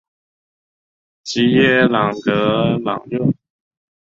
[1.23, 2.31] 吉耶朗格
[2.79, 3.19] 朗热。